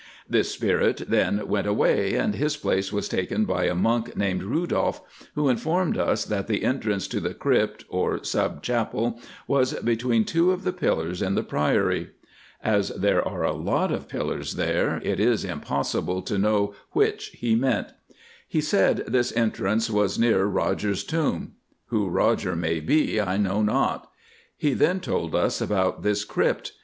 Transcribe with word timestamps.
This 0.27 0.51
spirit 0.51 1.03
then 1.09 1.47
went 1.47 1.67
away, 1.67 2.15
and 2.15 2.33
his 2.33 2.57
place 2.57 2.91
was 2.91 3.07
taken 3.07 3.45
by 3.45 3.65
a 3.65 3.75
monk 3.75 4.17
named 4.17 4.41
Rudolph, 4.41 4.99
who 5.35 5.47
informed 5.47 5.95
us 5.95 6.25
that 6.25 6.47
the 6.47 6.63
entrance 6.63 7.07
to 7.09 7.19
the 7.19 7.35
Crypt 7.35 7.85
or 7.87 8.23
sub 8.23 8.63
Chapel 8.63 9.19
was 9.45 9.73
between 9.81 10.25
two 10.25 10.51
of 10.53 10.63
the 10.63 10.73
pillars 10.73 11.21
in 11.21 11.35
the 11.35 11.43
Priory. 11.43 12.09
As 12.63 12.89
there 12.89 13.21
are 13.27 13.43
a 13.43 13.53
lot 13.53 13.91
of 13.91 14.07
pillars 14.09 14.55
there, 14.55 14.99
it 15.03 15.19
is 15.19 15.45
impossible 15.45 16.23
to 16.23 16.39
know 16.39 16.73
which 16.93 17.27
he 17.27 17.53
meant. 17.53 17.89
He 18.47 18.59
said 18.59 19.03
this 19.05 19.31
entrance 19.37 19.87
was 19.87 20.17
near 20.17 20.45
Roger's 20.45 21.03
tomb. 21.03 21.51
Who 21.89 22.09
Roger 22.09 22.55
may 22.55 22.79
be 22.79 23.21
I 23.21 23.37
know 23.37 23.61
not. 23.61 24.09
He 24.57 24.73
then 24.73 24.99
told 24.99 25.35
us 25.35 25.61
about 25.61 26.01
this 26.01 26.23
Crypt. 26.25 26.71